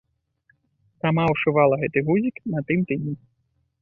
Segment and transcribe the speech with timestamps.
[1.03, 3.15] Сама ўшывала гэты гузік на тым тыдні.